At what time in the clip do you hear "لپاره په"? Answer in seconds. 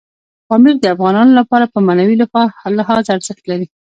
1.39-1.79